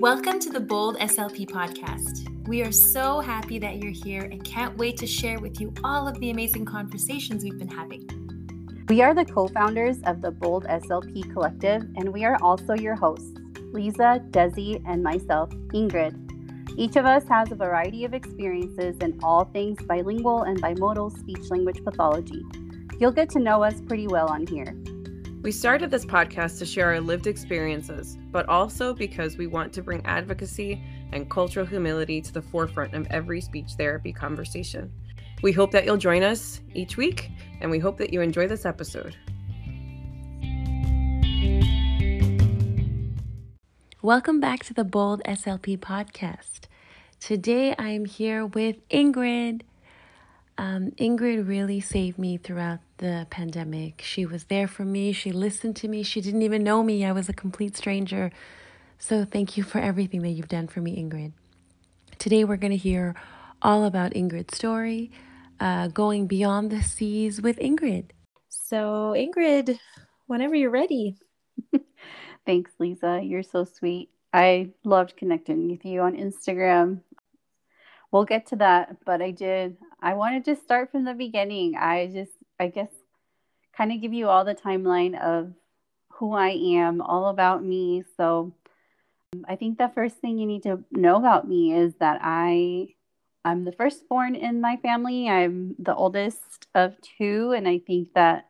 [0.00, 2.48] Welcome to the Bold SLP podcast.
[2.48, 6.08] We are so happy that you're here and can't wait to share with you all
[6.08, 8.08] of the amazing conversations we've been having.
[8.88, 12.94] We are the co founders of the Bold SLP Collective, and we are also your
[12.94, 13.30] hosts,
[13.74, 16.16] Lisa, Desi, and myself, Ingrid.
[16.78, 21.50] Each of us has a variety of experiences in all things bilingual and bimodal speech
[21.50, 22.42] language pathology.
[22.98, 24.79] You'll get to know us pretty well on here.
[25.42, 29.82] We started this podcast to share our lived experiences, but also because we want to
[29.82, 34.92] bring advocacy and cultural humility to the forefront of every speech therapy conversation.
[35.40, 37.30] We hope that you'll join us each week,
[37.62, 39.16] and we hope that you enjoy this episode.
[44.02, 46.66] Welcome back to the Bold SLP podcast.
[47.18, 49.62] Today I am here with Ingrid.
[50.60, 54.02] Um, Ingrid really saved me throughout the pandemic.
[54.04, 55.10] She was there for me.
[55.10, 56.02] She listened to me.
[56.02, 57.02] She didn't even know me.
[57.02, 58.30] I was a complete stranger.
[58.98, 61.32] So thank you for everything that you've done for me, Ingrid.
[62.18, 63.14] Today we're going to hear
[63.62, 65.10] all about Ingrid's story,
[65.60, 68.10] uh, going beyond the seas with Ingrid.
[68.50, 69.78] So, Ingrid,
[70.26, 71.16] whenever you're ready.
[72.44, 73.22] Thanks, Lisa.
[73.24, 74.10] You're so sweet.
[74.34, 77.00] I loved connecting with you on Instagram.
[78.12, 79.78] We'll get to that, but I did.
[80.02, 81.76] I wanted to just start from the beginning.
[81.76, 82.90] I just I guess,
[83.76, 85.52] kind of give you all the timeline of
[86.12, 88.04] who I am, all about me.
[88.16, 88.52] So
[89.48, 92.88] I think the first thing you need to know about me is that I
[93.44, 95.28] I'm the firstborn in my family.
[95.28, 98.46] I'm the oldest of two and I think that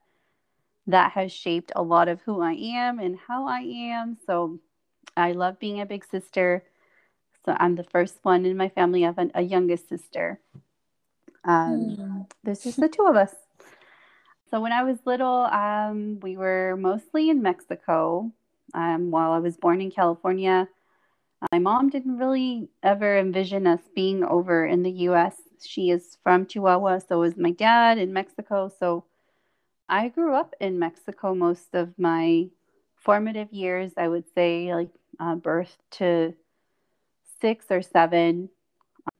[0.89, 4.19] that has shaped a lot of who I am and how I am.
[4.27, 4.59] So
[5.17, 6.65] I love being a big sister.
[7.45, 9.05] So I'm the first one in my family.
[9.05, 10.41] I have a youngest sister.
[11.45, 12.27] Um, mm.
[12.45, 13.35] There's just the two of us.
[14.51, 18.33] So when I was little, um, we were mostly in Mexico.
[18.75, 20.69] Um, while I was born in California,
[21.53, 25.37] my mom didn't really ever envision us being over in the U.S.
[25.61, 28.71] She is from Chihuahua, so is my dad in Mexico.
[28.79, 29.05] So
[29.89, 32.49] I grew up in Mexico most of my
[32.97, 33.93] formative years.
[33.97, 36.35] I would say like uh, birth to
[37.41, 38.51] six or seven.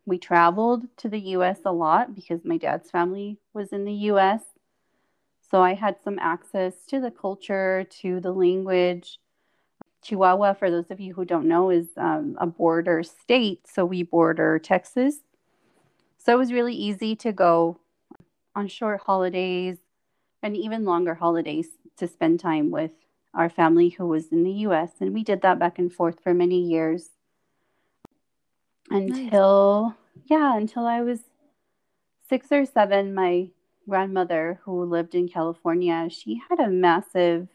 [0.07, 1.61] We traveled to the U.S.
[1.65, 4.43] a lot because my dad's family was in the U.S.
[5.51, 9.19] So I had some access to the culture, to the language.
[10.03, 13.67] Chihuahua, for those of you who don't know, is um, a border state.
[13.67, 15.17] So we border Texas.
[16.19, 17.79] So it was really easy to go
[18.55, 19.79] on short holidays
[20.43, 21.69] and even longer holidays
[21.99, 22.93] to spend time with
[23.35, 24.93] our family who was in the US.
[25.01, 27.11] And we did that back and forth for many years
[28.91, 30.25] until, nice.
[30.31, 31.21] yeah, until I was
[32.29, 33.15] six or seven.
[33.15, 33.49] My
[33.89, 37.49] grandmother who lived in California, she had a massive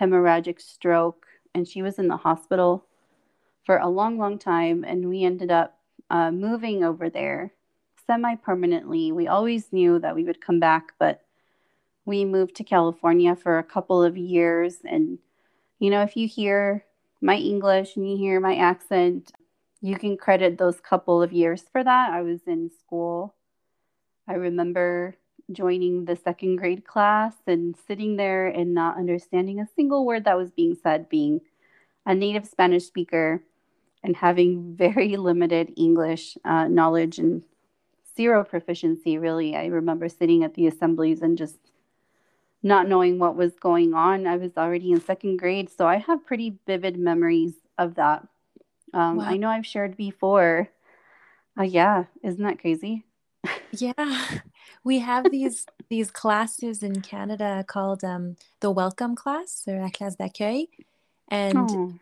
[0.00, 2.84] hemorrhagic stroke and she was in the hospital
[3.64, 4.84] for a long, long time.
[4.84, 5.78] And we ended up
[6.10, 7.52] uh, moving over there
[8.06, 9.12] semi permanently.
[9.12, 11.22] We always knew that we would come back, but
[12.04, 14.78] we moved to California for a couple of years.
[14.84, 15.18] And,
[15.78, 16.84] you know, if you hear
[17.20, 19.32] my English and you hear my accent,
[19.84, 22.10] you can credit those couple of years for that.
[22.10, 23.34] I was in school.
[24.26, 25.14] I remember
[25.52, 30.38] joining the second grade class and sitting there and not understanding a single word that
[30.38, 31.42] was being said, being
[32.06, 33.42] a native Spanish speaker
[34.02, 37.44] and having very limited English uh, knowledge and
[38.16, 39.54] zero proficiency, really.
[39.54, 41.58] I remember sitting at the assemblies and just
[42.62, 44.26] not knowing what was going on.
[44.26, 48.26] I was already in second grade, so I have pretty vivid memories of that.
[48.94, 49.24] Um, wow.
[49.24, 50.70] I know I've shared before.
[51.58, 53.04] Uh, yeah, isn't that crazy?
[53.72, 53.92] yeah
[54.84, 60.16] we have these these classes in canada called um, the welcome class or la classe
[60.16, 60.66] d'accueil
[61.28, 61.94] and oh.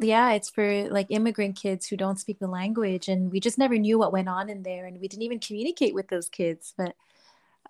[0.00, 3.78] yeah it's for like immigrant kids who don't speak the language and we just never
[3.78, 6.94] knew what went on in there and we didn't even communicate with those kids but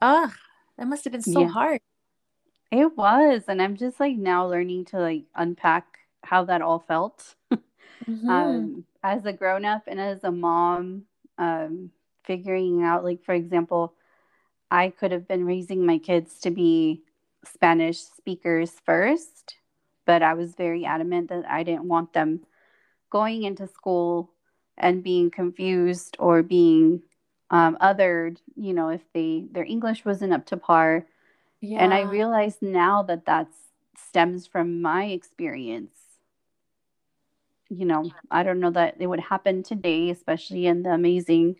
[0.01, 0.35] ah oh,
[0.77, 1.49] that must have been so yeah.
[1.49, 1.81] hard
[2.71, 7.35] it was and i'm just like now learning to like unpack how that all felt
[8.09, 8.29] mm-hmm.
[8.29, 11.03] um, as a grown-up and as a mom
[11.37, 11.91] um,
[12.25, 13.95] figuring out, like, for example,
[14.71, 17.03] I could have been raising my kids to be
[17.45, 19.57] Spanish speakers first,
[20.05, 22.41] but I was very adamant that I didn't want them
[23.11, 24.31] going into school
[24.77, 27.03] and being confused or being
[27.51, 31.07] um, othered, you know, if they their English wasn't up to par.
[31.61, 31.79] Yeah.
[31.83, 33.49] And I realize now that that
[33.97, 35.91] stems from my experience.
[37.71, 41.57] You know, I don't know that it would happen today, especially in the amazing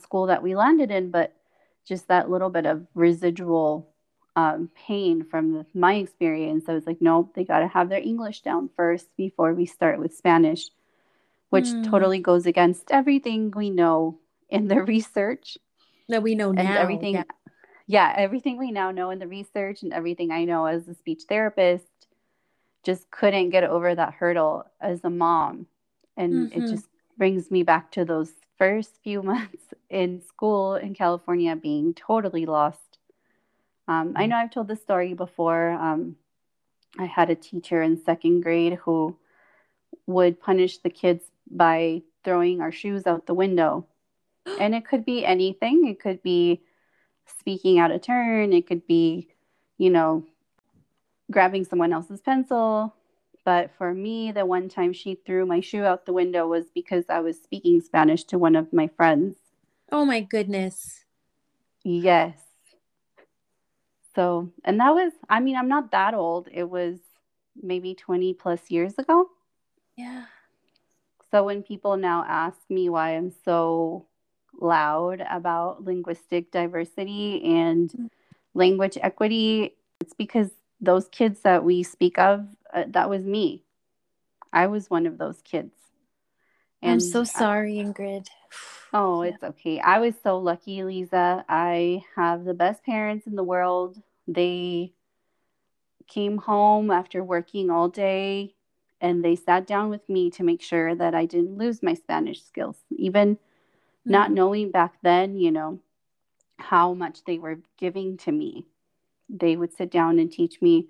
[0.00, 1.34] school that we landed in, but
[1.86, 3.88] just that little bit of residual
[4.36, 6.66] um, pain from the, my experience.
[6.68, 9.98] I was like, nope, they got to have their English down first before we start
[9.98, 10.70] with Spanish.
[11.50, 11.82] which Hmm.
[11.82, 15.58] totally goes against everything we know in the research
[16.08, 16.80] that we know and now.
[16.80, 17.14] everything.
[17.14, 17.24] yeah.
[17.86, 18.14] Yeah.
[18.16, 21.86] everything we now know in the research and everything I know as a speech therapist
[22.82, 25.66] just couldn't get over that hurdle as a mom.
[26.16, 26.56] And Mhm.
[26.56, 31.94] it just brings me back to those first few months in school in California being
[31.94, 32.98] totally lost.
[33.88, 35.70] Um, I know I've told this story before.
[35.70, 36.16] Um,
[36.98, 39.16] I had a teacher in second grade who
[40.06, 43.86] would punish the kids by throwing our shoes out the window.
[44.60, 45.86] And it could be anything.
[45.86, 46.62] It could be
[47.38, 48.52] speaking out of turn.
[48.52, 49.28] It could be,
[49.78, 50.24] you know,
[51.30, 52.94] grabbing someone else's pencil.
[53.44, 57.04] But for me, the one time she threw my shoe out the window was because
[57.08, 59.36] I was speaking Spanish to one of my friends.
[59.90, 61.04] Oh my goodness.
[61.82, 62.38] Yes.
[64.14, 66.48] So, and that was, I mean, I'm not that old.
[66.52, 66.98] It was
[67.60, 69.30] maybe 20 plus years ago.
[69.96, 70.24] Yeah.
[71.30, 74.06] So when people now ask me why I'm so
[74.60, 78.08] loud about linguistic diversity and mm.
[78.52, 80.50] language equity, it's because
[80.80, 83.64] those kids that we speak of, uh, that was me.
[84.52, 85.72] I was one of those kids.
[86.82, 88.28] I'm so sorry, Ingrid.
[88.92, 89.78] Oh, it's okay.
[89.78, 91.44] I was so lucky, Lisa.
[91.48, 94.02] I have the best parents in the world.
[94.26, 94.94] They
[96.08, 98.56] came home after working all day
[99.00, 102.42] and they sat down with me to make sure that I didn't lose my Spanish
[102.42, 102.78] skills.
[102.90, 103.38] Even
[104.04, 104.34] not Mhm.
[104.34, 105.80] knowing back then, you know,
[106.58, 108.66] how much they were giving to me.
[109.30, 110.88] They would sit down and teach me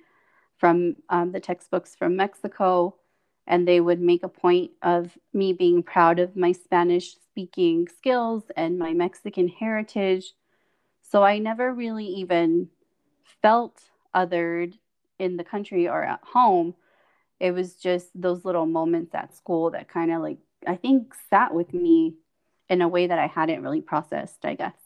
[0.59, 2.97] from um, the textbooks from Mexico,
[3.47, 8.45] and they would make a point of me being proud of my Spanish speaking skills
[8.57, 10.35] and my Mexican heritage.
[11.03, 12.69] So I never really even
[13.43, 13.81] felt
[14.15, 14.75] othered
[15.19, 16.75] in the country or at home.
[17.39, 21.55] It was just those little moments at school that kind of like, I think, sat
[21.55, 22.15] with me
[22.69, 24.77] in a way that I hadn't really processed, I guess.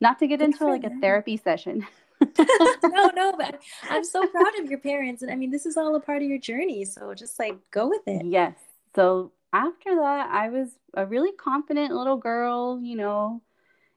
[0.00, 1.86] Not to get into like a therapy session.
[2.38, 5.22] no, no, but I'm so proud of your parents.
[5.22, 6.84] And I mean, this is all a part of your journey.
[6.84, 8.26] So just like go with it.
[8.26, 8.54] Yes.
[8.94, 13.42] So after that, I was a really confident little girl, you know,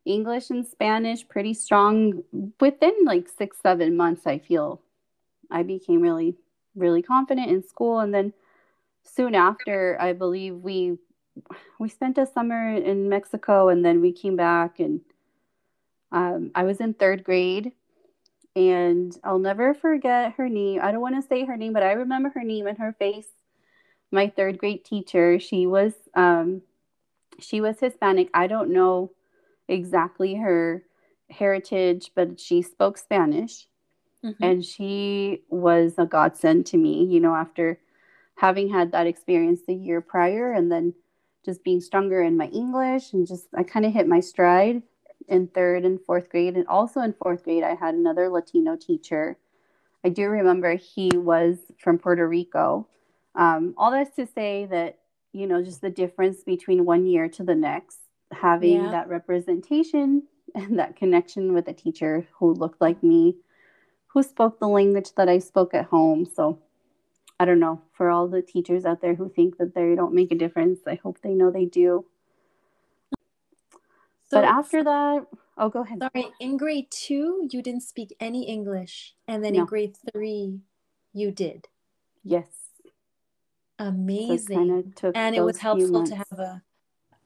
[0.06, 2.24] English and Spanish pretty strong.
[2.60, 4.82] Within like six, seven months, I feel
[5.52, 6.36] I became really,
[6.76, 8.00] really confident in school.
[8.00, 8.34] And then
[9.04, 10.98] soon after, I believe we
[11.80, 15.02] we spent a summer in Mexico and then we came back and
[16.12, 17.72] um, I was in third grade
[18.56, 20.80] and I'll never forget her name.
[20.84, 23.28] I don't want to say her name, but I remember her name and her face.
[24.12, 26.62] My third grade teacher, she was um,
[27.40, 28.30] she was Hispanic.
[28.34, 29.12] I don't know
[29.68, 30.84] exactly her
[31.30, 33.68] heritage, but she spoke Spanish
[34.24, 34.36] Mhm.
[34.42, 37.80] and she was a godsend to me, you know, after
[38.36, 40.94] having had that experience the year prior and then
[41.46, 44.84] just being stronger in my English and just I kind of hit my stride
[45.28, 46.56] in third and fourth grade.
[46.56, 49.38] And also in fourth grade, I had another Latino teacher.
[50.04, 52.88] I do remember he was from Puerto Rico.
[53.36, 55.00] Um, all that's to say that,
[55.32, 58.00] you know, just the difference between one year to the next,
[58.32, 58.92] having Yeah.
[58.92, 60.24] that representation
[60.56, 63.38] and that connection with a teacher who looked like me,
[64.08, 66.26] who spoke the language that I spoke at home.
[66.26, 66.60] So
[67.40, 70.32] I don't know, for all the teachers out there who think that they don't make
[70.32, 72.06] a difference, I hope they know they do.
[74.34, 76.02] So, but after that, oh, go ahead.
[76.02, 79.14] sorry, in grade two, you didn't speak any English.
[79.28, 80.60] And then in grade three,
[81.14, 81.68] you did.
[82.24, 82.48] Yes.
[83.80, 84.94] So Amazing.
[84.96, 86.62] took and it was helpful to have a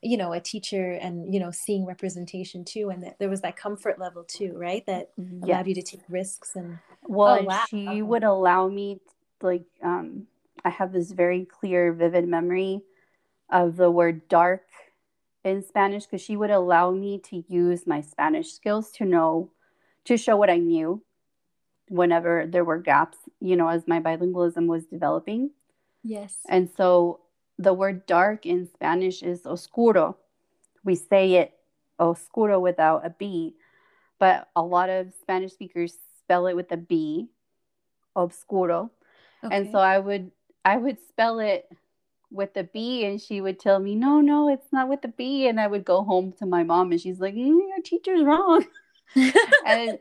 [0.02, 3.58] you know a teacher and you know seeing representation too and that there was that
[3.58, 5.44] comfort level too right that Yes.
[5.44, 7.66] allowed you to take risks and Well, Oh, wow.
[7.70, 9.00] she would allow me,
[9.42, 10.28] like, um,
[10.66, 12.82] I have this very clear, vivid memory
[13.50, 14.64] of the word dark
[15.48, 19.52] in Spanish because she would allow me to use my Spanish skills to know,
[20.06, 21.02] to show what I knew
[21.90, 25.52] whenever there were gaps, you know, as my bilingualism was developing.
[26.04, 27.22] yes And so
[27.58, 30.18] the word dark in Spanish is oscuro.
[30.84, 31.54] We say it
[32.00, 33.56] oscuro without a B,
[34.20, 37.30] but a lot of Spanish speakers spell it with a B,
[38.16, 38.92] obscuro.
[39.44, 40.32] And so I would
[40.66, 41.72] I would spell it
[42.32, 45.48] with the B and she would tell me, "No, no, it's not with the B."
[45.48, 48.66] And I would go home to my mom and she's like, mm, "Your teacher's wrong."
[49.66, 50.00] and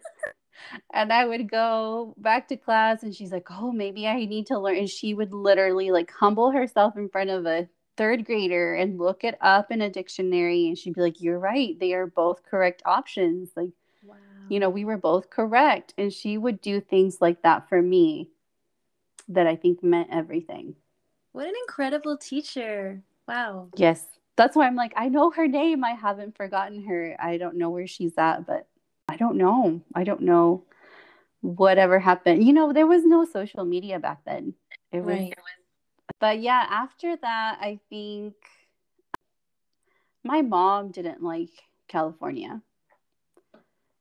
[0.92, 4.58] and I would go back to class and she's like, "Oh, maybe I need to
[4.58, 8.98] learn." And she would literally like humble herself in front of a third grader and
[8.98, 11.78] look it up in a dictionary and she'd be like, "You're right.
[11.78, 13.70] They are both correct options." Like,
[14.02, 14.16] wow
[14.48, 18.30] you know, we were both correct and she would do things like that for me
[19.28, 20.76] that I think meant everything.
[21.36, 23.68] What an incredible teacher Wow.
[23.76, 24.06] Yes.
[24.36, 25.82] That's why I'm like, I know her name.
[25.82, 27.16] I haven't forgotten her.
[27.18, 28.66] I don't know where she's at, but
[29.08, 29.80] I don't know.
[29.94, 30.64] I don't know
[31.40, 32.44] whatever happened.
[32.44, 34.54] You know, there was no social media back then.
[34.92, 35.34] It was, Right.
[36.20, 38.34] but yeah, after that, I think
[40.22, 41.50] my mom didn't like
[41.88, 42.60] California.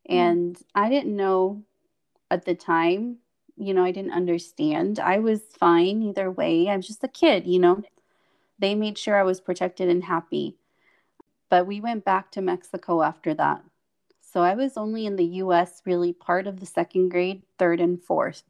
[0.10, 0.13] Mm.
[0.13, 1.63] And I didn't know
[2.30, 3.20] at the time,
[3.57, 5.00] you know, I didn't understand.
[5.00, 6.69] I was fine either way.
[6.69, 7.83] I was just a kid, you know.
[8.59, 10.57] They made sure I was protected and happy.
[11.50, 13.63] But we went back to Mexico after that.
[14.21, 18.01] So I was only in the US really part of the second grade, third and
[18.01, 18.43] fourth.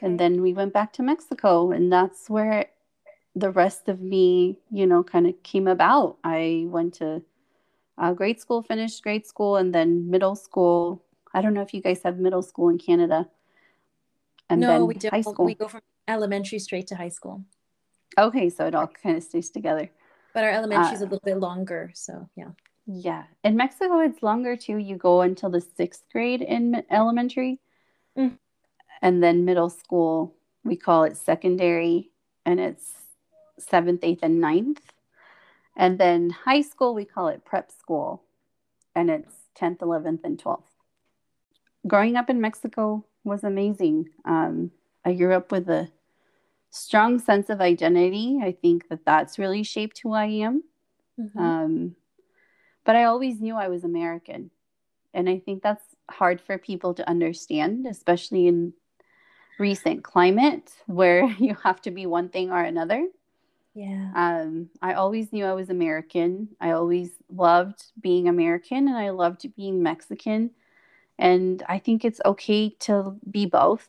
[0.00, 2.66] And then we went back to Mexico, and that's where
[3.34, 6.18] the rest of me, you know, kind of came about.
[6.24, 7.22] I went to
[7.98, 11.02] uh, grade school, finished grade school, and then middle school.
[11.36, 13.28] I don't know if you guys have middle school in Canada.
[14.48, 15.12] And no, then we don't.
[15.12, 15.44] high school.
[15.44, 17.44] We go from elementary straight to high school,
[18.18, 19.90] Okay, so it all kind of stays together.
[20.32, 21.90] but our elementary is a Uh, little bit longer.
[21.94, 22.52] So yeah.
[22.86, 23.24] Yeah.
[23.44, 24.76] In Mexico, it's longer too.
[24.78, 27.58] You go until the sixth grade in elementary.
[28.16, 28.38] Mm.
[29.02, 32.10] And then middle school, we call it secondary,
[32.46, 32.88] and it's
[33.58, 34.80] seventh, eighth, and ninth.
[35.76, 38.22] And then high school, we call it prep school,
[38.94, 40.70] and it's 10th, 11th, and 12th.
[41.86, 44.08] Growing up in Mexico was amazing.
[44.24, 44.70] Um,
[45.04, 45.88] I grew up with a
[46.70, 48.38] strong sense of identity.
[48.42, 50.64] I think that that's really shaped who I am.
[51.18, 51.38] Mhm.
[51.40, 51.96] Um,
[52.84, 54.50] but I always knew I was American.
[55.14, 58.74] And I think that's hard for people to understand, especially in
[59.58, 63.06] recent climate where you have to be one thing or another.
[63.74, 64.10] yeah.
[64.14, 66.48] Um, I always knew I was American.
[66.60, 70.50] I always loved being American and I loved being Mexican.
[71.18, 73.88] And I think it's okay to be both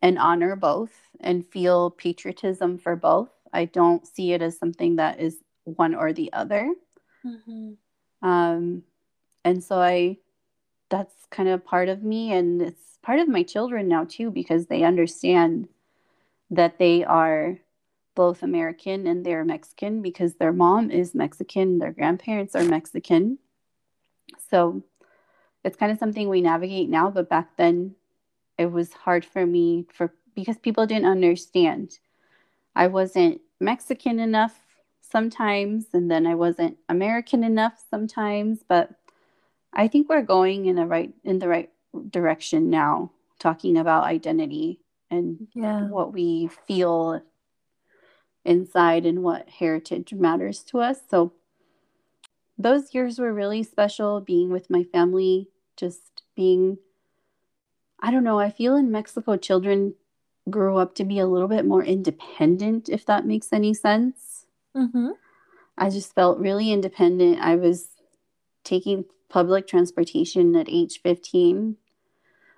[0.00, 3.30] and honor both and feel patriotism for both.
[3.52, 6.72] I don't see it as something that is one or the other.
[7.24, 7.76] Mhm.
[8.22, 8.84] Um,
[9.44, 10.18] and so I,
[10.88, 14.66] that's kind of part of me, and it's part of my children now too, because
[14.66, 15.68] they understand
[16.50, 17.58] that they are
[18.14, 23.38] both American and they're Mexican because their mom is Mexican, their grandparents are Mexican.
[24.50, 24.82] So
[25.64, 27.94] it's kind of something we navigate now, but back then
[28.58, 31.98] it was hard for me for because people didn't understand.
[32.76, 34.58] I wasn't Mexican enough
[35.00, 38.90] sometimes and then I wasn't American enough sometimes, but
[39.72, 41.70] I think we're going in a right in the right
[42.10, 45.88] direction now talking about identity and Yeah.
[45.88, 47.22] what we feel
[48.44, 51.00] inside and what heritage matters to us.
[51.08, 51.32] So
[52.58, 56.78] those years were really special being with my family, just being
[58.00, 59.94] I don't know, I feel in Mexico children
[60.48, 64.46] grow up to be a little bit more independent if that makes any sense.
[64.74, 65.12] Mhm.
[65.76, 67.40] I just felt really independent.
[67.40, 67.90] I was
[68.64, 71.76] taking public transportation at age 15.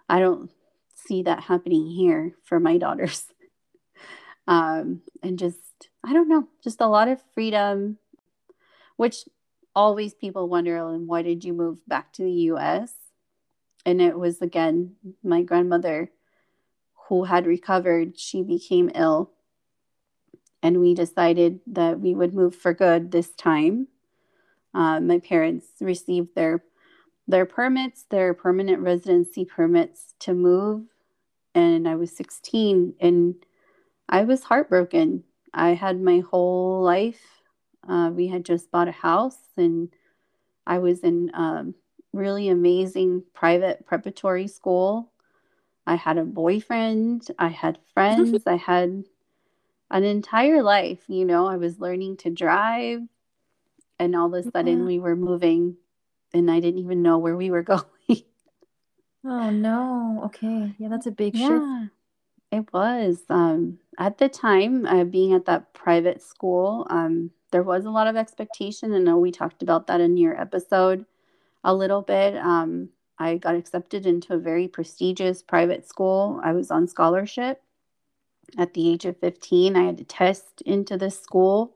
[0.09, 0.51] I don't
[0.95, 3.27] see that happening here for my daughters.
[4.47, 7.99] Um, and just, I don't know, just a lot of freedom,
[8.97, 9.25] which
[9.75, 12.95] always people wonder, "And why did you move back to the US?
[13.87, 16.11] And it was again my grandmother
[17.09, 19.33] who had recovered, she became ill.
[20.63, 23.89] And we decided that we would move for good this time.
[24.75, 26.65] Uh, my parents received their
[27.27, 30.83] their permits, their permanent residency permits to move,
[31.55, 33.37] and I was 16, and
[34.09, 35.25] I was heartbroken.
[35.55, 37.40] I had my whole life.
[37.89, 39.89] Uh, we had just bought a house, and
[40.67, 41.75] I was in um,
[42.13, 45.11] really amazing private preparatory school.
[45.87, 49.05] I had a boyfriend, I had friends, I had
[49.91, 51.01] an entire life.
[51.09, 53.01] You know, I was learning to drive,
[53.99, 54.85] and all of a sudden Yeah.
[54.87, 55.77] we were moving,
[56.33, 58.25] and I didn't even know where we were going.
[59.25, 60.23] Oh no.
[60.27, 60.75] Okay.
[60.79, 61.51] Yeah, that's a big shift.
[61.51, 61.87] Yeah,
[62.53, 63.25] it was.
[63.29, 68.07] Um, at the time, uh, being at that private school, um, there was a lot
[68.07, 68.93] of expectation.
[68.95, 71.07] I know we talked about that in your episode
[71.65, 72.37] a little bit.
[72.37, 76.41] Um, I got accepted into a very prestigious private school.
[76.43, 77.63] I was on scholarship
[78.59, 79.77] at the age of 15.
[79.77, 81.75] I had to test into this school.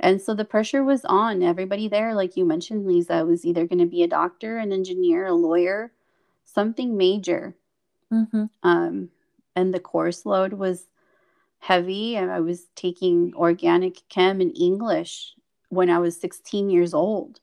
[0.00, 2.14] And so the pressure was on everybody there.
[2.14, 5.92] Like you mentioned, Lisa, was either going to be a doctor, an engineer, a lawyer,
[6.44, 7.56] something major
[8.12, 8.50] Mhm.
[8.62, 9.10] um,
[9.56, 10.86] and the course load was
[11.66, 15.34] heavy and i was taking organic chem and english
[15.68, 17.40] when i was 16 years old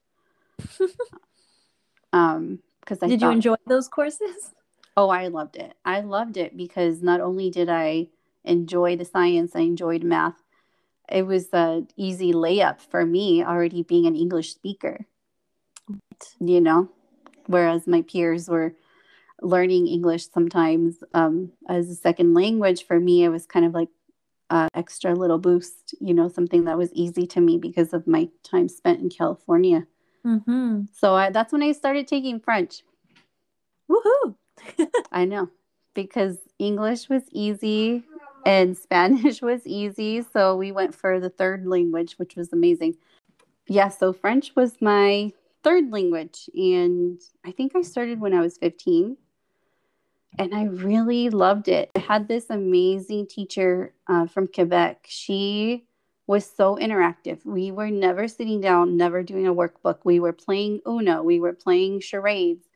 [2.12, 4.54] um because i Did you enjoy those courses?
[4.96, 8.06] oh i loved it i loved it because not only did i
[8.44, 10.44] enjoy the science i enjoyed math
[11.08, 15.06] it was an easy layup for me already being an English speaker.
[16.40, 16.88] You know,
[17.46, 18.74] whereas my peers were
[19.42, 22.86] learning English sometimes um, as a second language.
[22.86, 23.88] For me, it was kind of like
[24.54, 28.28] an extra little boost, you know, something that was easy to me because of my
[28.44, 29.86] time spent in California.
[30.24, 30.82] Mm-hmm.
[30.92, 32.82] So I, that's when I started taking French.
[33.90, 34.36] Woohoo!
[35.12, 35.50] I know
[35.94, 38.04] because English was easy
[38.46, 40.22] and Spanish was easy.
[40.22, 42.94] So we went for the third language, which was amazing.
[43.66, 45.32] Yeah, so French was my
[45.64, 46.48] third language.
[46.54, 49.16] And I think I started when I was 15.
[50.38, 51.90] And I really loved it.
[51.94, 55.06] I had this amazing teacher uh, from Quebec.
[55.08, 55.84] She
[56.26, 57.44] was so interactive.
[57.44, 59.98] We were never sitting down, never doing a workbook.
[60.04, 62.66] We were playing Uno, we were playing charades.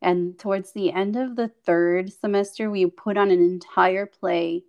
[0.00, 4.64] And towards the end of the third semester, we put on an entire play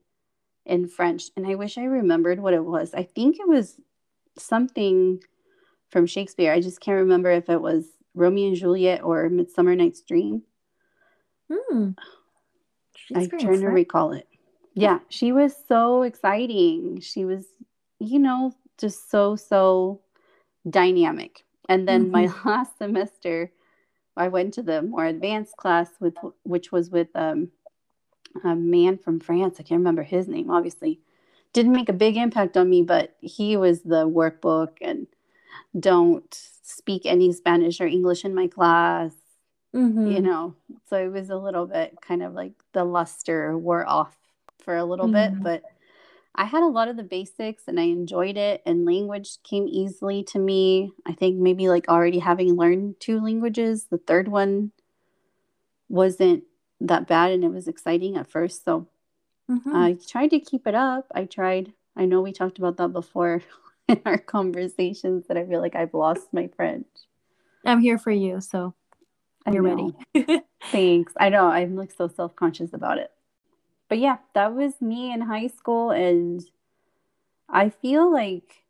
[0.66, 1.32] in French.
[1.36, 2.94] And I wish I remembered what it was.
[2.94, 3.80] I think it was
[4.38, 5.22] something
[5.90, 6.52] from Shakespeare.
[6.52, 10.44] I just can't remember if it was Romeo and Juliet or Midsummer Night's Dream.
[13.12, 13.20] Hmm.
[13.20, 14.28] I'm trying to recall it.
[14.76, 17.00] Yeah, she was so exciting.
[17.02, 17.46] She was,
[18.00, 20.02] you know, just so, so
[20.68, 21.44] dynamic.
[21.70, 23.52] And then my last semester,
[24.18, 27.50] I went to the more advanced class with which was with um,
[28.44, 29.58] a man from France.
[29.60, 31.00] I can't remember his name, obviously.
[31.54, 35.06] Didn't make a big impact on me, but he was the workbook and
[35.80, 36.34] don't
[36.64, 39.14] speak any Spanish or English in my class.
[39.76, 40.12] Mm-hmm.
[40.12, 40.56] You know,
[40.88, 44.16] so it was a little bit kind of like the luster wore off
[44.64, 45.14] for a little Mhm.
[45.14, 45.64] bit, but
[46.36, 50.24] I had a lot of the basics and I enjoyed it, and language came easily
[50.26, 50.94] to me.
[51.06, 54.72] I think maybe like already having learned two languages, the third one
[55.90, 56.44] wasn't
[56.82, 58.66] that bad and it was exciting at first.
[58.66, 58.88] So
[59.50, 59.76] Mhm.
[59.76, 61.08] I tried to keep it up.
[61.16, 63.42] I tried, I know we talked about that before
[63.88, 66.88] in our conversations that I feel like I've lost my French.
[67.66, 68.74] I'm here for you, so
[69.46, 69.94] I you're ready.
[70.72, 71.14] Thanks.
[71.20, 73.12] I know I'm like so self conscious about it.
[73.90, 75.92] But yeah, that was me in high school.
[75.92, 76.44] And
[77.50, 78.64] I feel like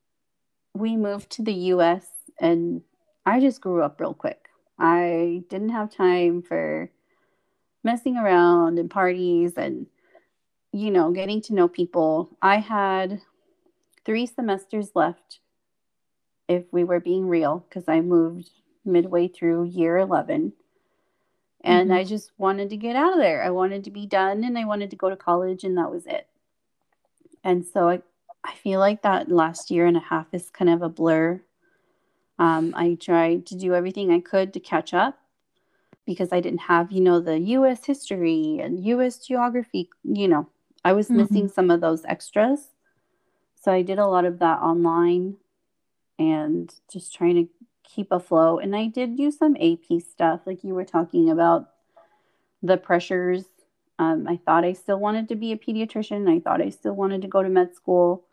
[0.74, 2.06] we moved to the US
[2.40, 2.82] and
[3.26, 4.50] I just grew up real quick.
[4.80, 6.90] I didn't have time for
[7.84, 9.88] messing around and parties and,
[10.72, 12.36] you know, getting to know people.
[12.42, 13.22] I had
[14.04, 15.40] three semesters left
[16.48, 18.50] if we were being real because I moved
[18.84, 20.54] midway through year 11
[21.64, 21.96] and Mhm.
[21.96, 23.44] I just wanted to get out of there.
[23.44, 26.06] I wanted to be done and I wanted to go to college and that was
[26.06, 26.28] it.
[27.44, 28.02] And so I
[28.46, 31.42] I feel like that last year and a half is kind of a blur.
[32.40, 35.20] Um, I tried to do everything I could to catch up
[36.06, 40.50] because I didn't have, you know, the US history and US geography, you know.
[40.86, 42.70] I was missing some of those extras.
[43.56, 45.38] So I did a lot of that online
[46.20, 47.50] and just trying to
[47.84, 48.64] keep afloat.
[48.64, 51.70] And I did do some AP stuff, like you were talking about
[52.62, 53.46] the pressures.
[54.00, 56.30] Um, I thought I still wanted to be a pediatrician.
[56.30, 58.24] I thought I still wanted to go to med school.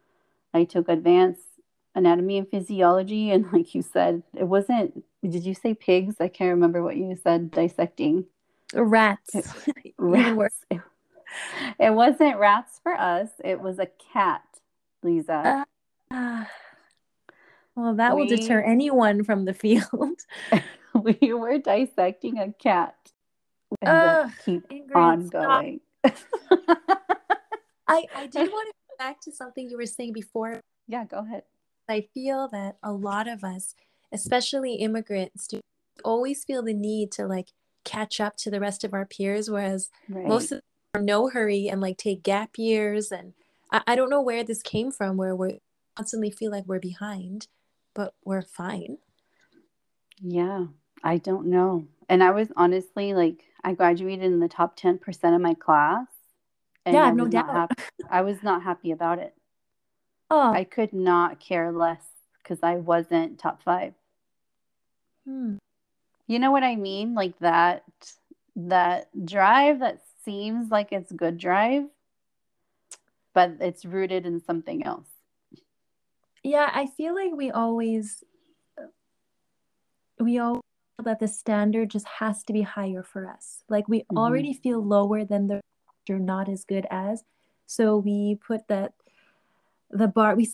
[0.55, 1.43] I took advanced
[1.95, 3.31] anatomy and physiology.
[3.31, 6.17] And like you said, it wasn't, did you say pigs?
[6.21, 8.27] I can't remember what you said, dissecting
[8.75, 9.35] Rats.
[9.35, 9.53] Even
[9.99, 10.65] rats.
[10.71, 10.81] It,
[11.79, 14.43] it wasn't rats for us, it was a cat,
[15.03, 15.65] Lisa.
[16.11, 16.49] Ah.
[17.77, 20.21] Well, that will deter anyone from the field.
[20.95, 22.95] we were dissecting a cat.
[23.83, 25.81] And Ugh, keep Ingrid, on going.
[27.89, 30.61] I, I did want to go back to something you were saying before.
[30.89, 31.45] yeah, go ahead.
[31.89, 33.75] I feel that a lot of us,
[34.13, 35.61] especially immigrants, do
[36.05, 37.49] always feel the need to like
[37.85, 40.27] catch up to the rest of our peers, whereas Right.
[40.27, 40.63] most of them
[40.95, 43.11] are in no hurry and like take gap years.
[43.13, 43.35] And
[43.71, 45.61] I, I don't know where this came from, where we
[45.97, 47.49] constantly feel like we're behind,
[47.95, 48.99] but we're fine.
[50.21, 50.67] yeah,
[51.03, 51.87] I don't know.
[52.09, 56.07] And I was honestly like, I graduated in the top 10% of my class.
[56.85, 57.53] And Yeah, I no was not doubt.
[57.53, 57.75] happy.
[58.11, 59.35] I was not happy about it.
[60.31, 62.07] Oh, I could not care less
[62.43, 63.95] because I wasn't top five.
[65.25, 65.57] hmm.
[66.27, 67.15] You know what I mean?
[67.15, 67.85] Like that
[68.57, 71.85] that drive that seems like it's good drive,
[73.35, 75.10] but it's rooted in something else.
[76.43, 78.25] Yeah, I feel like we always,
[80.19, 83.65] we all feel that the standard just has to be higher for us.
[83.69, 84.17] Like we Mhm.
[84.19, 85.61] already feel lower than the
[86.09, 87.23] you're not as good as,
[87.67, 88.95] so we put that
[89.91, 90.47] the bar we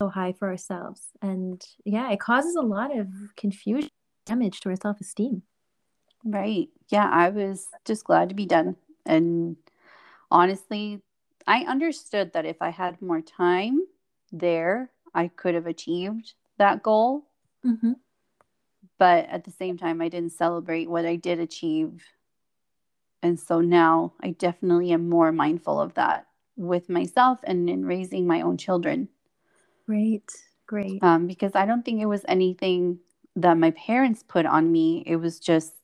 [0.00, 3.88] so high for ourselves, and yeah, it causes a lot of confusion,
[4.26, 5.42] damage to our self esteem.
[6.24, 6.68] Right.
[6.90, 8.76] Yeah, I was just glad to be done.
[9.06, 9.56] And
[10.30, 11.00] honestly,
[11.46, 13.86] I understood that if I had more time,
[14.38, 17.26] there, I could have achieved that goal.
[17.64, 17.92] Mm-hmm.
[18.98, 22.04] But at the same time, I didn't celebrate what I did achieve.
[23.22, 28.26] And so now I definitely am more mindful of that with myself and in raising
[28.26, 29.08] my own children.
[29.86, 30.30] Great,
[30.66, 31.02] great.
[31.02, 32.98] Um, because I don't think it was anything
[33.36, 35.02] that my parents put on me.
[35.06, 35.74] It was just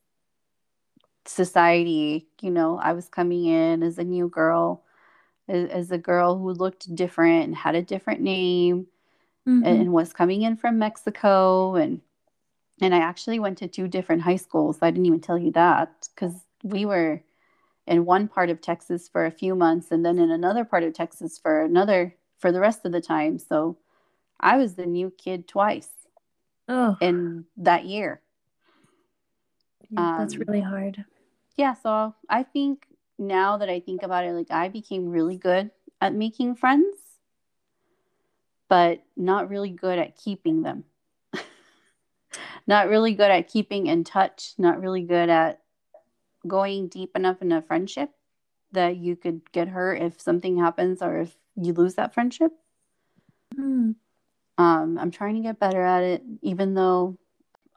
[1.25, 2.27] society.
[2.41, 4.83] You know, I was coming in as a new girl,
[5.47, 8.87] as, as a girl who looked different and had a different name
[9.47, 9.65] Mhm.
[9.65, 12.01] and was coming in from Mexico and
[12.81, 14.79] and I actually went to two different high schools.
[14.81, 17.21] I didn't even tell you that because we were
[17.87, 20.93] in one part of Texas for a few months and then in another part of
[20.93, 23.39] Texas for another for the rest of the time.
[23.39, 23.77] So
[24.39, 25.89] I was the new kid twice
[26.67, 28.21] oh, in that year.
[29.89, 31.05] yeah, that's um, really hard.
[31.57, 35.71] Yeah, so I think now that I think about it, like I became really good
[36.01, 36.97] at making friends,
[38.67, 40.83] but not really good at keeping them.
[42.67, 45.61] not really good at keeping in touch, not really good at
[46.45, 48.09] going deep enough in a friendship
[48.71, 52.51] that you could get hurt if something happens or if you lose that friendship.
[53.55, 53.95] Mm.
[54.57, 57.17] Um, I'm trying to get better at it, even though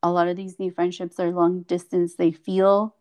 [0.02, 2.95] a lot of these new friendships are long distance, they feel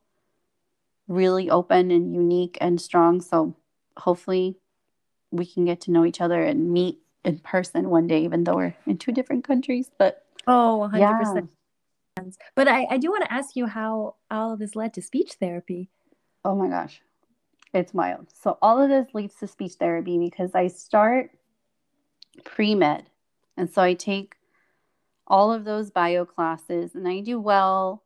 [1.08, 3.22] really open and unique and strong.
[3.22, 3.56] So
[3.98, 4.58] hopefully
[5.32, 8.56] we can get to know each other and meet in person one day, even though
[8.56, 9.90] we're in two different countries.
[9.98, 11.48] But Oh, 100%.
[12.18, 12.22] yeah,
[12.56, 15.34] But I, I do want to ask you how all of this led to speech
[15.40, 15.90] therapy.
[16.44, 17.02] oh my gosh,
[17.74, 18.28] it's wild.
[18.32, 21.32] So all of this leads to speech therapy because I start
[22.44, 23.10] pre med.
[23.58, 24.36] And so I take
[25.28, 28.04] all of those bio classes and I do well.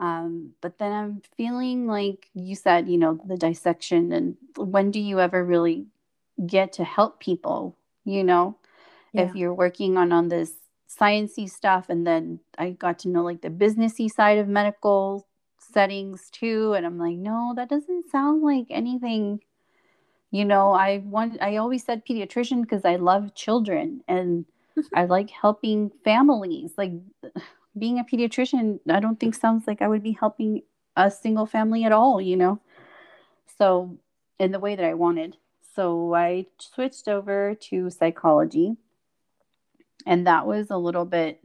[0.00, 5.00] Um, but then I'm feeling like you said, you know, the dissection and when do
[5.00, 5.86] you ever really
[6.46, 8.56] get to help people, you know,
[9.12, 9.24] Yeah.
[9.24, 10.54] if you're working on on this
[10.88, 15.28] sciencey stuff and then I got to know like the businessy side of medical
[15.60, 19.40] settings too and I'm like, no, that doesn't sound like anything
[20.32, 24.46] you know, I want I always said pediatrician because I love children and
[24.94, 26.72] I like helping families.
[26.78, 26.92] Like
[27.78, 30.62] being a pediatrician, I don't think sounds like I would be helping
[30.96, 32.60] a single family at all, you know.
[33.58, 33.98] So,
[34.38, 35.36] in the way that I wanted.
[35.74, 38.76] So, I switched over to psychology.
[40.06, 41.42] And that was a little bit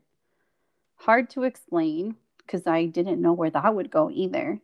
[0.96, 4.62] hard to explain because I didn't know where that would go either.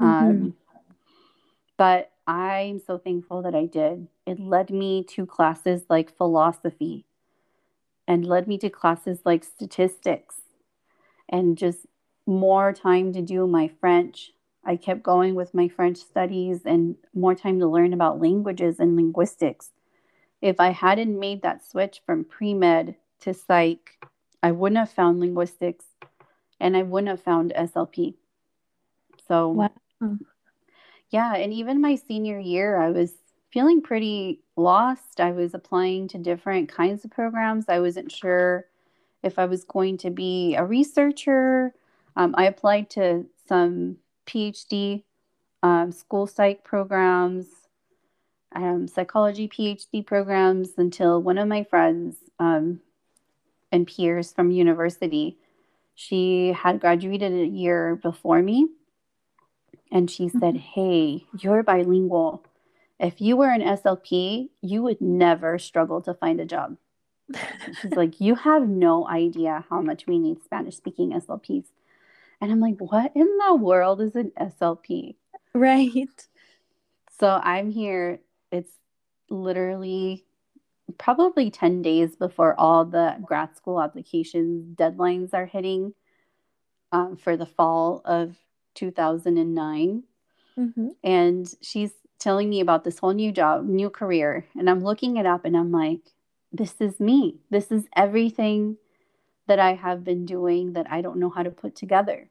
[0.00, 0.04] Mhm.
[0.04, 0.54] Um,
[1.76, 4.08] but I'm so thankful that I did.
[4.26, 7.04] It led me to classes like philosophy
[8.06, 10.43] and led me to classes like statistics
[11.34, 11.84] and just
[12.26, 14.30] more time to do my French.
[14.64, 18.94] I kept going with my French studies and more time to learn about languages and
[18.94, 19.72] linguistics.
[20.40, 23.98] If I hadn't made that switch from pre med to psych,
[24.44, 25.86] I wouldn't have found linguistics
[26.60, 28.14] and I wouldn't have found SLP.
[29.26, 29.70] So, Wow.
[31.10, 33.12] yeah, and even my senior year, I was
[33.52, 35.20] feeling pretty lost.
[35.20, 37.64] I was applying to different kinds of programs.
[37.68, 38.66] I wasn't sure
[39.24, 41.74] if I was going to be a researcher.
[42.16, 45.02] Um, I applied to some PhD
[45.62, 47.46] um, school psych programs,
[48.54, 52.80] um, psychology PhD programs until one of my friends um,
[53.72, 55.38] and peers from university,
[55.94, 58.68] she had graduated a year before me.
[59.90, 60.60] And she said, Mhm.
[60.60, 62.44] Hey, you're bilingual.
[63.00, 66.76] If you were an SLP, you would never struggle to find a job.
[67.80, 71.66] She's like, You have no idea how much we need Spanish speaking SLPs.
[72.40, 75.16] And I'm like, What in the world is an SLP?
[75.54, 76.08] Right.
[77.18, 78.20] So I'm here.
[78.50, 78.72] It's
[79.30, 80.24] literally
[80.98, 85.94] probably 10 days before all the grad school applications deadlines are hitting
[86.92, 88.36] um, for the fall of
[88.74, 90.04] 2009.
[90.56, 94.46] hmm And she's telling me about this whole new job, new career.
[94.56, 96.00] And I'm looking it up and I'm like,
[96.54, 97.40] this is me.
[97.50, 98.76] This is everything
[99.46, 102.30] that I have been doing that I don't know how to put together.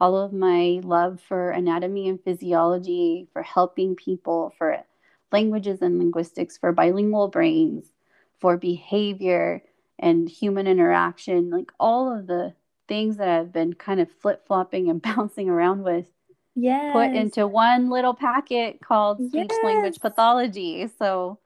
[0.00, 4.78] All of my love for anatomy and physiology, for helping people, for
[5.30, 7.84] languages and linguistics, for bilingual brains,
[8.40, 9.62] for behavior
[9.98, 12.54] and human interaction, like all of the
[12.88, 16.06] things that I've been kind of flip flopping and bouncing around with
[16.54, 16.92] Yes.
[16.92, 20.86] put into one little packet called speech language pathology.
[20.98, 21.38] So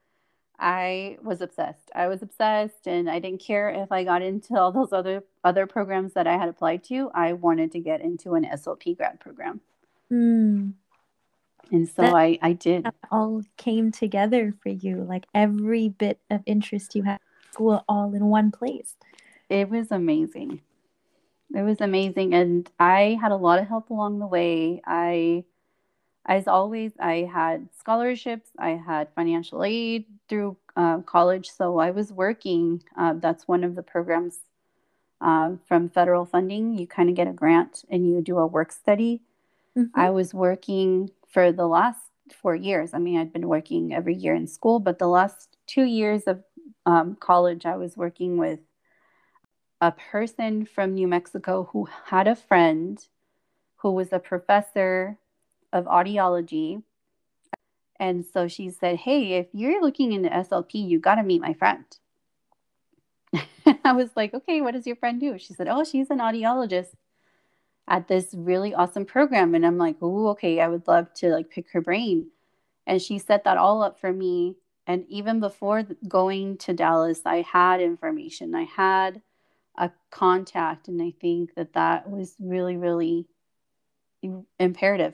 [0.59, 1.91] I was obsessed.
[1.93, 5.67] I was obsessed and I didn't care if I got into all those other other
[5.67, 7.11] programs that I had applied to.
[7.13, 9.61] I wanted to get into an SLP grad program.
[10.11, 10.73] Mm.
[11.71, 12.87] And so That- I I did.
[13.11, 17.19] All came together for you, like every bit of interest you had
[17.51, 18.95] school all in one place.
[19.49, 20.61] It was amazing.
[21.55, 22.33] It was amazing.
[22.33, 24.81] And I had a lot of help along the way.
[24.85, 25.45] I,
[26.27, 31.49] as always, I had scholarships, I had financial aid through uh, college.
[31.49, 32.83] So I was working.
[32.97, 34.39] Uh, that's one of the programs
[35.21, 36.77] uh, from federal funding.
[36.77, 39.21] You kind of get a grant and you do a work study.
[39.77, 39.99] Mm-hmm.
[39.99, 42.01] I was working for the last
[42.41, 42.93] four years.
[42.93, 46.43] I mean, I'd been working every year in school, but the last two years of
[46.85, 48.59] um, college, I was working with
[49.79, 52.99] a person from New Mexico who had a friend
[53.77, 55.17] who was a professor
[55.77, 56.83] of audiology.
[57.99, 61.53] And so she said, Hey, if you're looking into SLP, you got to meet my
[61.53, 61.85] friend.
[63.83, 65.37] I was like, Okay, what does your friend do?
[65.37, 66.93] She said, Oh, she's an audiologist
[67.87, 69.55] at this really awesome program.
[69.55, 72.27] And I'm like, Oh, okay, I would love to like pick her brain.
[72.85, 74.55] And she set that all up for me.
[74.85, 78.55] And even before going to Dallas, I had information.
[78.55, 79.21] I had
[79.77, 83.27] a contact and i think that that was really really
[84.59, 85.13] imperative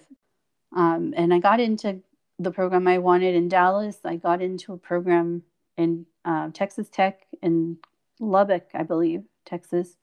[0.75, 1.99] um, and i got into
[2.39, 3.97] the program i wanted in dallas.
[4.03, 5.43] I got into a program
[5.77, 7.77] in uh, texas tech in
[8.19, 9.97] lubbock i believe texas.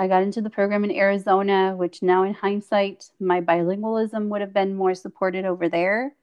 [0.00, 4.52] I got into the program in arizona which now in hindsight my bilingualism would have
[4.52, 6.14] been more supported over there.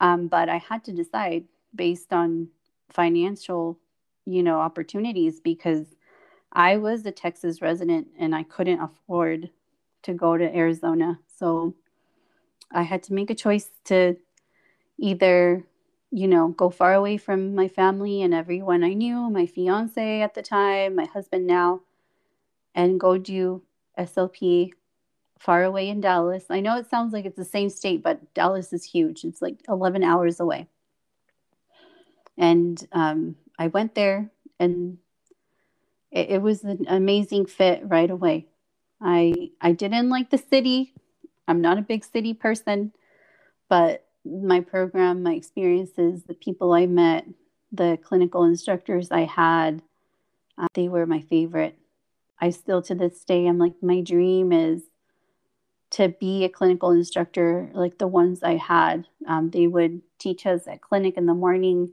[0.00, 2.48] Um, but i had to decide based on
[2.90, 3.78] financial
[4.26, 5.86] you know opportunities because
[6.52, 9.50] I was a Texas resident and I couldn't afford
[10.02, 11.18] to go to Arizona.
[11.26, 11.74] So
[12.72, 14.16] I had to make a choice to
[14.98, 15.64] either,
[16.10, 20.34] you know, go far away from my family and everyone I knew, my fiance at
[20.34, 21.80] the time, my husband now,
[22.74, 23.62] and go do
[23.98, 24.72] SLP
[25.38, 26.44] far away in Dallas.
[26.50, 29.24] I know it sounds like it's the same state, but Dallas is huge.
[29.24, 30.68] It's like 11 hours away.
[32.38, 34.98] And um, I went there and
[36.10, 38.46] it, it was an amazing fit right away.
[39.00, 40.94] I I didn't like the city.
[41.48, 42.92] I'm not a big city person,
[43.68, 47.26] but my program, my experiences, the people I met,
[47.72, 49.82] the clinical instructors I had,
[50.58, 51.78] uh, they were my favorite.
[52.40, 54.82] I still to this day, I'm like, my dream is
[55.90, 59.06] to be a clinical instructor like the ones I had.
[59.26, 61.92] Um, they would teach us at clinic in the morning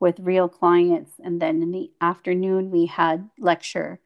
[0.00, 1.12] with real clients.
[1.22, 4.00] And then in the afternoon, we had lecture.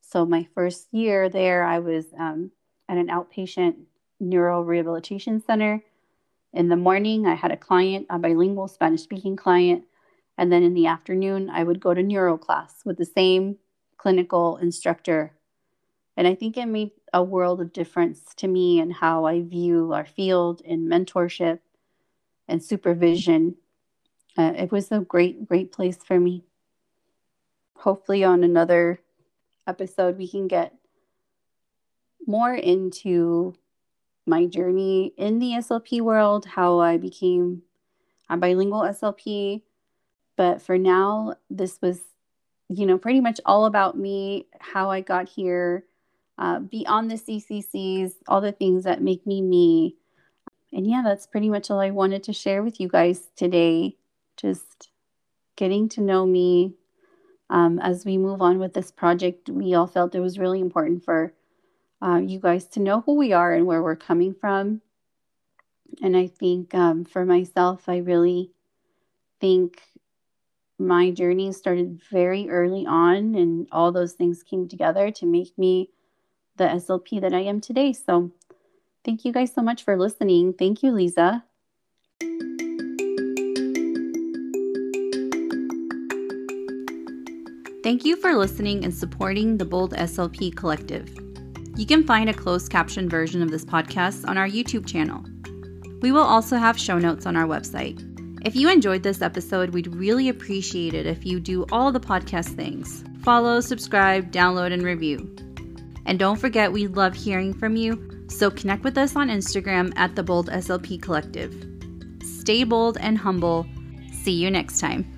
[0.00, 2.50] So my first year there, I was um,
[2.88, 3.76] at an outpatient
[4.20, 5.82] neuro rehabilitation center.
[6.52, 9.84] In the morning, I had a client, a bilingual Spanish speaking client.
[10.38, 13.56] And then in the afternoon, I would go to neuro class with the same
[13.96, 15.32] clinical instructor.
[16.16, 19.92] And I think it made a world of difference to me and how I view
[19.92, 21.60] our field in mentorship
[22.48, 23.56] and supervision
[24.36, 26.44] uh, it was a great, great place for me.
[27.76, 29.00] Hopefully, on another
[29.66, 30.74] episode, we can get
[32.26, 33.54] more into
[34.26, 37.62] my journey in the SLP world, how I became
[38.28, 39.62] a bilingual SLP.
[40.36, 42.00] But for now, this was,
[42.68, 45.84] you know, pretty much all about me, how I got here,
[46.38, 49.96] uh, beyond the CCCs, all the things that make me me.
[50.72, 53.96] And yeah, that's pretty much all I wanted to share with you guys today
[54.36, 54.90] just
[55.54, 56.74] getting to know me
[57.48, 59.48] um, as we move on with this project.
[59.48, 61.32] We all felt it was really important for
[62.02, 64.82] uh, you guys to know who we are and where we're coming from.
[66.02, 68.50] And I think um, for myself, I really
[69.40, 69.82] think
[70.78, 75.90] my journey started very early on, and all those things came together to make me
[76.56, 77.92] the SLP that I am today.
[77.92, 78.30] So,
[79.04, 80.52] thank you guys so much for listening.
[80.52, 81.44] Thank you, Lisa.
[87.82, 91.25] Thank you for listening and supporting the Bold SLP Collective.
[91.76, 95.22] You can find a closed caption version of this podcast on our YouTube channel.
[96.00, 98.02] We will also have show notes on our website.
[98.46, 102.54] If you enjoyed this episode, we'd really appreciate it if you do all the podcast
[102.56, 105.34] things follow, subscribe, download, and review.
[106.06, 110.14] And don't forget, we love hearing from you, so connect with us on Instagram at
[110.14, 111.52] the Bold SLP Collective.
[112.22, 113.66] Stay bold and humble.
[114.12, 115.15] See you next time.